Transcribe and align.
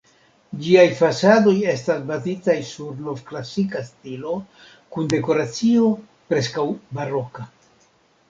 Ĝiaj 0.65 0.85
fasadoj 0.99 1.53
estas 1.73 1.99
bazitaj 2.11 2.55
sur 2.69 2.95
nov-klasika 3.09 3.83
stilo, 3.89 4.33
kun 4.95 5.11
dekoracio 5.13 5.91
preskaŭ-baroka. 6.33 7.47